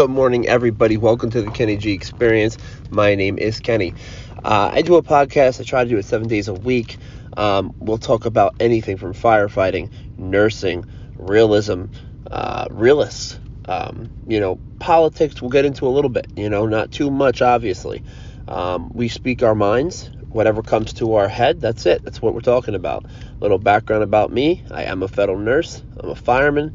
[0.00, 0.96] Good morning, everybody.
[0.96, 2.56] Welcome to the Kenny G Experience.
[2.88, 3.92] My name is Kenny.
[4.42, 5.60] Uh, I do a podcast.
[5.60, 6.96] I try to do it seven days a week.
[7.36, 10.86] Um, we'll talk about anything from firefighting, nursing,
[11.16, 11.84] realism,
[12.30, 15.42] uh, realists, um, you know, politics.
[15.42, 18.02] We'll get into a little bit, you know, not too much, obviously.
[18.48, 20.08] Um, we speak our minds.
[20.30, 22.02] Whatever comes to our head, that's it.
[22.04, 23.04] That's what we're talking about.
[23.04, 26.74] A little background about me I am a federal nurse, I'm a fireman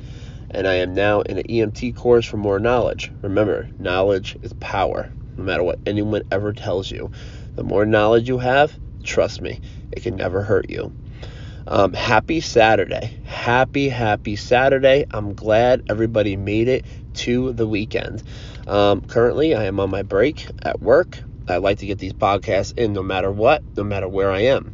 [0.51, 3.11] and I am now in an EMT course for more knowledge.
[3.21, 7.11] Remember, knowledge is power, no matter what anyone ever tells you.
[7.55, 9.59] The more knowledge you have, trust me,
[9.91, 10.93] it can never hurt you.
[11.67, 13.17] Um, happy Saturday.
[13.23, 15.05] Happy, happy Saturday.
[15.11, 18.21] I'm glad everybody made it to the weekend.
[18.67, 21.23] Um, currently, I am on my break at work.
[21.47, 24.71] I like to get these podcasts in no matter what, no matter where I am.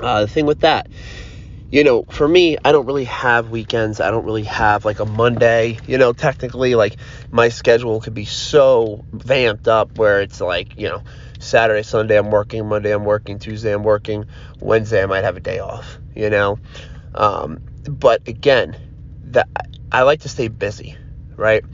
[0.00, 0.88] Uh, the thing with that
[1.72, 3.98] you know, for me, I don't really have weekends.
[3.98, 5.78] I don't really have like a Monday.
[5.86, 6.98] You know, technically, like
[7.30, 11.02] my schedule could be so vamped up where it's like, you know,
[11.38, 14.26] Saturday, Sunday I'm working, Monday I'm working, Tuesday I'm working,
[14.60, 16.58] Wednesday I might have a day off, you know.
[17.14, 18.76] Um, but again,
[19.24, 19.48] that
[19.90, 20.94] I like to stay busy,
[21.36, 21.64] right?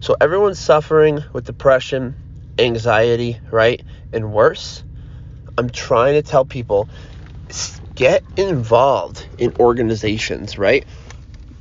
[0.00, 2.16] So everyone's suffering with depression,
[2.58, 3.80] anxiety, right?
[4.12, 4.82] And worse,
[5.56, 6.88] I'm trying to tell people
[7.96, 10.84] get involved in organizations, right?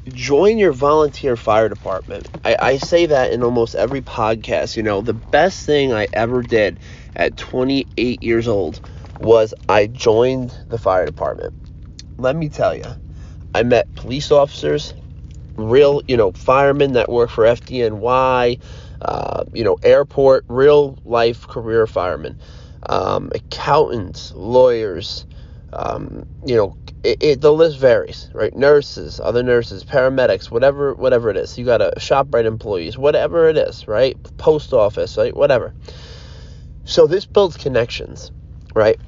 [0.10, 2.30] Join your volunteer fire department.
[2.44, 4.78] I, I, say that in almost every podcast.
[4.78, 6.78] You know, the best thing I ever did
[7.16, 8.88] at 28 years old
[9.20, 11.54] was I joined the fire department.
[12.18, 12.86] Let me tell you,
[13.56, 14.94] I met police officers,
[15.56, 18.60] real, you know, firemen that work for FDNY,
[19.02, 22.38] uh, you know, airport, real life career firemen,
[22.88, 25.26] um, accountants, lawyers,
[25.76, 28.56] um, you know, it, it, the list varies, right?
[28.56, 31.58] Nurses, other nurses, paramedics, whatever, whatever it is.
[31.58, 34.18] You got a ShopRite employees, whatever it is, right?
[34.38, 35.36] Post office, right?
[35.36, 35.74] Whatever.
[36.86, 38.32] So this builds connections,
[38.74, 39.00] right?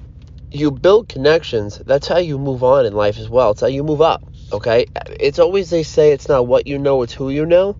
[0.51, 1.81] You build connections.
[1.85, 3.51] That's how you move on in life as well.
[3.51, 4.29] It's how you move up.
[4.51, 4.85] Okay.
[5.19, 7.77] It's always they say it's not what you know, it's who you know.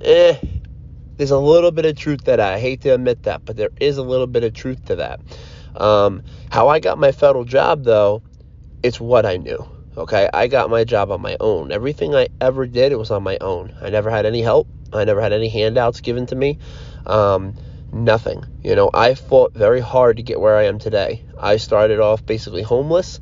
[0.00, 0.36] Eh.
[1.16, 2.40] There's a little bit of truth that.
[2.40, 5.20] I hate to admit that, but there is a little bit of truth to that.
[5.74, 8.22] Um, how I got my federal job, though,
[8.86, 9.66] it's what I knew.
[9.96, 11.72] Okay, I got my job on my own.
[11.72, 13.72] Everything I ever did, it was on my own.
[13.80, 14.68] I never had any help.
[14.92, 16.58] I never had any handouts given to me.
[17.06, 17.54] Um,
[17.92, 18.44] nothing.
[18.62, 21.22] You know, I fought very hard to get where I am today.
[21.40, 23.20] I started off basically homeless,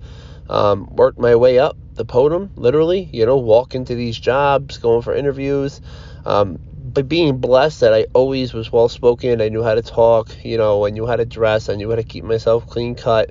[0.48, 3.08] um, worked my way up the podium, literally.
[3.12, 5.80] You know, walking to these jobs, going for interviews.
[6.26, 6.58] Um,
[6.92, 10.58] but being blessed that I always was well spoken, I knew how to talk, you
[10.58, 13.30] know, I knew how to dress, I knew how to keep myself clean cut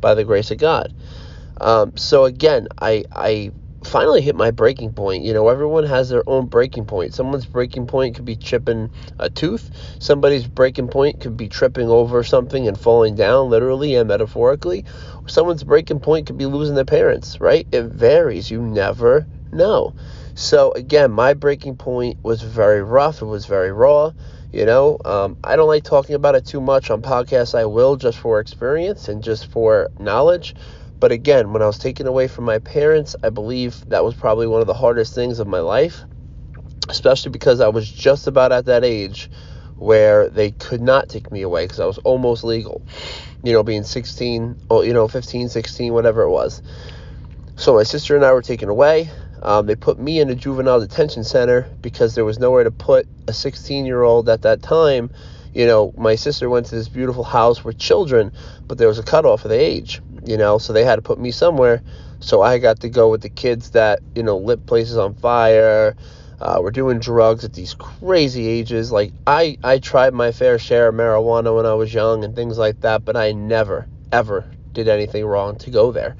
[0.00, 0.92] by the grace of God.
[1.60, 3.52] Um, so again, I I
[3.84, 5.24] finally hit my breaking point.
[5.24, 7.14] You know, everyone has their own breaking point.
[7.14, 9.70] Someone's breaking point could be chipping a tooth.
[9.98, 14.84] Somebody's breaking point could be tripping over something and falling down, literally and metaphorically.
[15.26, 17.66] Someone's breaking point could be losing their parents, right?
[17.72, 18.50] It varies.
[18.50, 19.94] You never know.
[20.34, 23.22] So again, my breaking point was very rough.
[23.22, 24.12] It was very raw.
[24.52, 27.56] You know, um, I don't like talking about it too much on podcasts.
[27.56, 30.54] I will just for experience and just for knowledge.
[31.00, 34.46] But again, when I was taken away from my parents, I believe that was probably
[34.46, 36.04] one of the hardest things of my life,
[36.88, 39.30] especially because I was just about at that age
[39.76, 42.86] where they could not take me away because I was almost legal.
[43.42, 46.62] You know, being 16, or, you know, 15, 16, whatever it was.
[47.56, 49.10] So my sister and I were taken away.
[49.42, 53.06] Um, they put me in a juvenile detention center because there was nowhere to put
[53.28, 55.10] a 16 year old at that time.
[55.52, 58.32] You know, my sister went to this beautiful house with children,
[58.66, 61.18] but there was a cutoff of the age, you know, so they had to put
[61.18, 61.82] me somewhere.
[62.20, 65.96] So I got to go with the kids that, you know, lit places on fire,
[66.40, 68.90] uh, were doing drugs at these crazy ages.
[68.90, 72.58] Like, I, I tried my fair share of marijuana when I was young and things
[72.58, 76.16] like that, but I never, ever did anything wrong to go there.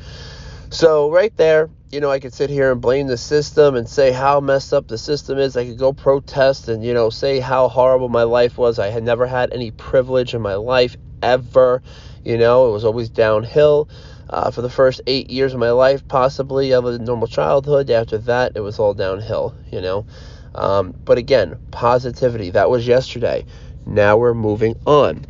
[0.70, 4.10] So, right there, you know, I could sit here and blame the system and say
[4.10, 5.56] how messed up the system is.
[5.56, 8.78] I could go protest and, you know, say how horrible my life was.
[8.78, 11.82] I had never had any privilege in my life ever.
[12.24, 13.88] You know, it was always downhill.
[14.30, 17.90] Uh, for the first eight years of my life, possibly, of a normal childhood.
[17.90, 20.06] After that, it was all downhill, you know.
[20.54, 22.50] Um, but again, positivity.
[22.50, 23.44] That was yesterday.
[23.86, 25.26] Now we're moving on.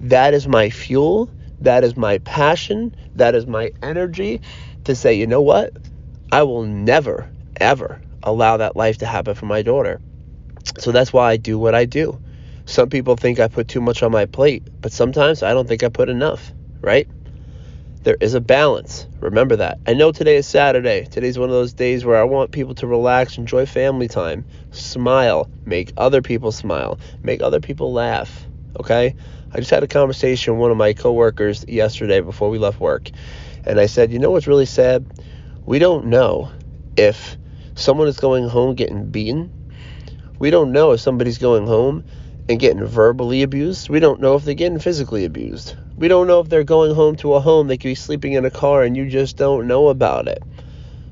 [0.00, 1.30] That is my fuel.
[1.60, 2.94] That is my passion.
[3.16, 4.40] That is my energy
[4.84, 5.76] to say, you know what?
[6.32, 7.30] I will never,
[7.60, 10.00] ever allow that life to happen for my daughter.
[10.78, 12.18] So that's why I do what I do.
[12.68, 15.82] Some people think I put too much on my plate, but sometimes I don't think
[15.82, 17.08] I put enough, right?
[18.08, 19.06] there is a balance.
[19.20, 19.78] Remember that.
[19.86, 21.04] I know today is Saturday.
[21.04, 25.50] Today's one of those days where I want people to relax, enjoy family time, smile,
[25.66, 28.46] make other people smile, make other people laugh.
[28.80, 29.14] Okay?
[29.52, 33.10] I just had a conversation with one of my coworkers yesterday before we left work.
[33.64, 35.04] And I said, you know what's really sad?
[35.66, 36.50] We don't know
[36.96, 37.36] if
[37.74, 39.52] someone is going home getting beaten.
[40.38, 42.04] We don't know if somebody's going home
[42.48, 43.88] and getting verbally abused.
[43.88, 45.76] We don't know if they're getting physically abused.
[45.96, 48.44] We don't know if they're going home to a home they could be sleeping in
[48.44, 50.42] a car and you just don't know about it.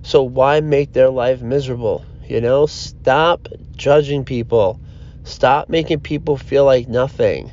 [0.03, 2.05] So why make their life miserable?
[2.29, 4.81] You know, stop judging people.
[5.25, 7.50] Stop making people feel like nothing.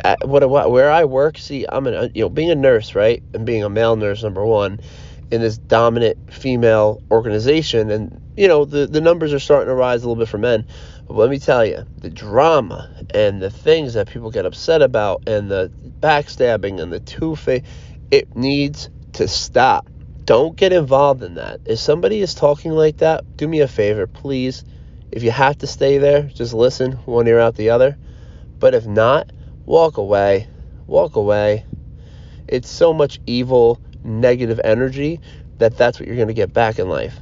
[0.00, 3.22] At what, what where I work, see, I'm an you know being a nurse, right,
[3.32, 4.80] and being a male nurse, number one,
[5.30, 10.02] in this dominant female organization, and you know the the numbers are starting to rise
[10.02, 10.66] a little bit for men.
[11.06, 15.28] But let me tell you, the drama and the things that people get upset about,
[15.28, 15.70] and the
[16.00, 17.62] backstabbing and the two face,
[18.10, 19.88] it needs to stop.
[20.24, 21.60] Don't get involved in that.
[21.66, 24.64] If somebody is talking like that, do me a favor, please.
[25.12, 27.98] If you have to stay there, just listen one ear out the other.
[28.58, 29.30] But if not,
[29.66, 30.48] walk away.
[30.86, 31.66] Walk away.
[32.48, 35.20] It's so much evil, negative energy
[35.58, 37.18] that that's what you're going to get back in life.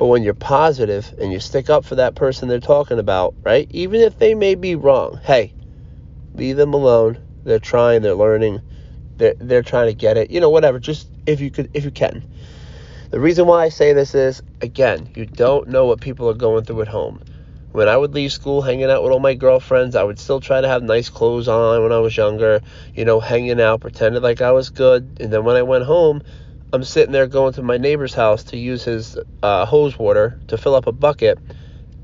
[0.00, 3.66] But when you're positive and you stick up for that person they're talking about, right?
[3.68, 5.52] Even if they may be wrong, hey,
[6.32, 7.18] leave them alone.
[7.44, 8.62] They're trying, they're learning,
[9.18, 10.30] they're, they're trying to get it.
[10.30, 10.78] You know, whatever.
[10.78, 12.24] Just if you could, if you can.
[13.10, 16.64] The reason why I say this is, again, you don't know what people are going
[16.64, 17.20] through at home.
[17.72, 20.62] When I would leave school hanging out with all my girlfriends, I would still try
[20.62, 22.62] to have nice clothes on when I was younger,
[22.94, 25.18] you know, hanging out, pretended like I was good.
[25.20, 26.22] And then when I went home,
[26.72, 30.56] I'm sitting there going to my neighbor's house to use his uh, hose water to
[30.56, 31.38] fill up a bucket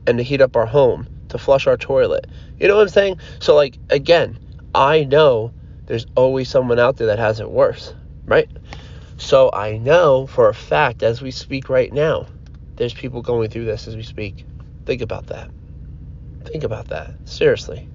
[0.06, 2.26] and to heat up our home, to flush our toilet.
[2.58, 3.18] You know what I'm saying?
[3.38, 4.38] So, like, again,
[4.74, 5.52] I know
[5.86, 7.94] there's always someone out there that has it worse,
[8.26, 8.50] right?
[9.18, 12.26] So, I know for a fact as we speak right now,
[12.76, 14.44] there's people going through this as we speak.
[14.84, 15.48] Think about that.
[16.44, 17.14] Think about that.
[17.24, 17.88] Seriously.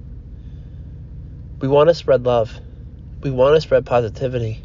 [1.60, 2.60] We want to spread love,
[3.22, 4.62] we want to spread positivity.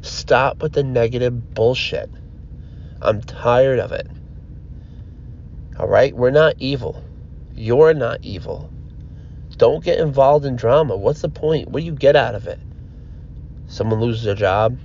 [0.00, 2.10] Stop with the negative bullshit.
[3.00, 4.06] I'm tired of it.
[5.78, 6.14] All right?
[6.14, 7.02] We're not evil.
[7.54, 8.70] You're not evil.
[9.56, 10.96] Don't get involved in drama.
[10.96, 11.68] What's the point?
[11.68, 12.60] What do you get out of it?
[13.66, 14.78] Someone loses their job?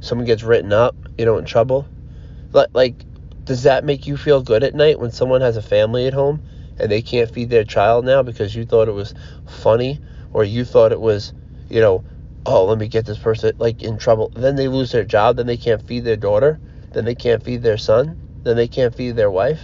[0.00, 1.86] Someone gets written up, you know, in trouble?
[2.52, 3.04] Like,
[3.44, 6.42] does that make you feel good at night when someone has a family at home
[6.78, 9.14] and they can't feed their child now because you thought it was
[9.46, 10.00] funny
[10.32, 11.32] or you thought it was,
[11.68, 12.04] you know,
[12.46, 14.32] oh, let me get this person like in trouble.
[14.34, 15.36] Then they lose their job.
[15.36, 16.58] Then they can't feed their daughter.
[16.92, 18.18] Then they can't feed their son.
[18.44, 19.60] Then they can't feed their wife.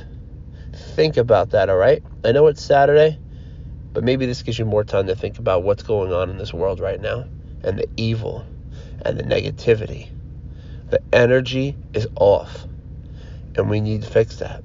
[0.73, 2.03] Think about that, all right?
[2.25, 3.19] I know it's Saturday,
[3.93, 6.53] but maybe this gives you more time to think about what's going on in this
[6.53, 7.27] world right now
[7.65, 8.45] and the evil
[9.05, 10.09] and the negativity.
[10.91, 12.67] The energy is off,
[13.57, 14.63] and we need to fix that.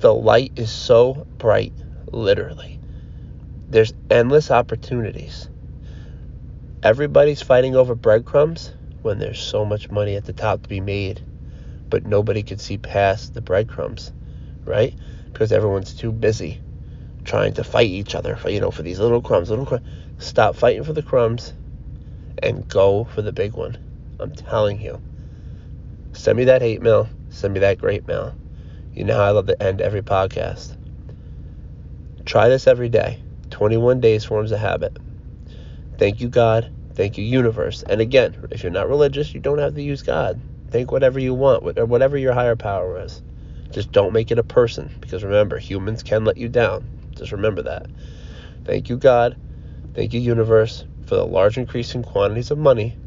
[0.00, 1.72] The light is so bright,
[2.12, 2.78] literally.
[3.68, 5.48] There's endless opportunities
[6.86, 8.70] Everybody's fighting over breadcrumbs
[9.02, 11.20] when there's so much money at the top to be made,
[11.90, 14.12] but nobody can see past the breadcrumbs,
[14.64, 14.94] right?
[15.32, 16.60] Because everyone's too busy
[17.24, 19.84] trying to fight each other for you know for these little crumbs, little crumbs.
[20.18, 21.54] Stop fighting for the crumbs
[22.40, 23.76] and go for the big one.
[24.20, 25.00] I'm telling you.
[26.12, 27.08] Send me that hate mail.
[27.30, 28.32] Send me that great mail.
[28.94, 30.76] You know how I love to end every podcast.
[32.24, 33.18] Try this every day.
[33.50, 34.96] 21 days forms a habit.
[35.98, 36.70] Thank you, God.
[36.96, 37.84] Thank you, universe.
[37.84, 40.42] And again, if you're not religious, you don't have to use God.
[40.70, 43.22] Think whatever you want, or whatever your higher power is.
[43.72, 46.86] Just don't make it a person, because remember, humans can let you down.
[47.16, 47.88] Just remember that.
[48.64, 49.38] Thank you, God.
[49.94, 52.98] Thank you, universe, for the large increase in quantities of money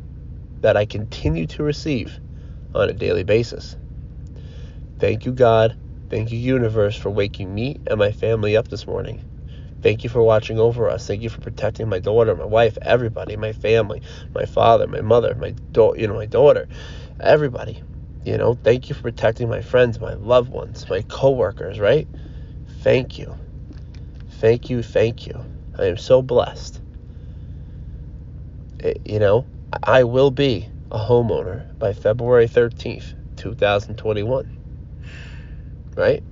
[0.62, 2.20] that I continue to receive
[2.76, 3.78] on a daily basis.
[5.00, 5.78] Thank you, God.
[6.10, 9.22] Thank you, universe, for waking me and my family up this morning.
[9.82, 11.08] Thank you for watching over us.
[11.08, 14.02] Thank you for protecting my daughter, my wife, everybody, my family,
[14.36, 16.68] my father, my mother, my do- you know, my daughter,
[17.20, 17.82] everybody.
[18.26, 22.10] You know, thank you for protecting my friends, my loved ones, my coworkers, right?
[22.68, 23.38] Thank you.
[24.30, 25.46] Thank you, thank you.
[25.78, 26.82] I am so blessed.
[28.80, 29.48] It, you know,
[29.84, 34.50] I will be a homeowner by February 13th, 2021.
[35.98, 36.24] Right?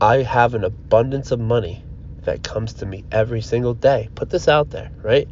[0.00, 1.84] I have an abundance of money
[2.24, 4.08] that comes to me every single day.
[4.14, 5.28] Put this out there, right?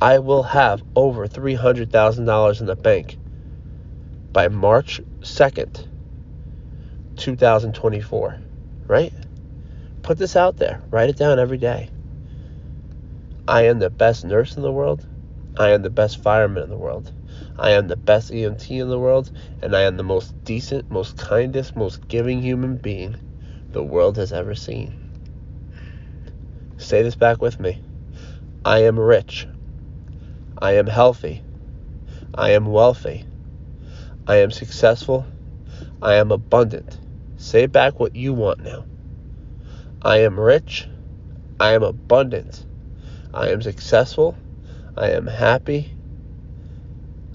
[0.00, 3.18] I will have over $300,000 in the bank
[4.32, 5.86] by March 2nd,
[7.16, 8.38] 2024,
[8.86, 9.12] right?
[10.02, 10.80] Put this out there.
[10.90, 11.90] Write it down every day.
[13.46, 15.06] I am the best nurse in the world.
[15.58, 17.12] I am the best fireman in the world.
[17.58, 19.30] I am the best EMT in the world,
[19.60, 23.16] and I am the most decent, most kindest, most giving human being
[23.72, 24.99] the world has ever seen.
[26.90, 27.80] Say this back with me.
[28.64, 29.46] I am rich.
[30.60, 31.40] I am healthy.
[32.34, 33.24] I am wealthy.
[34.26, 35.24] I am successful.
[36.02, 36.98] I am abundant.
[37.36, 38.86] Say back what you want now.
[40.02, 40.88] I am rich.
[41.60, 42.66] I am abundant.
[43.32, 44.36] I am successful.
[44.96, 45.86] I am happy.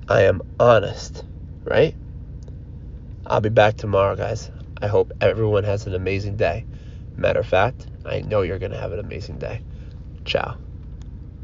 [0.10, 1.24] I am honest.
[1.64, 1.96] Right?
[3.26, 4.52] I'll be back tomorrow, guys.
[4.82, 6.66] I hope everyone has an amazing day.
[7.16, 9.62] Matter of fact, I know you're going to have an amazing day.
[10.26, 10.65] Ciao.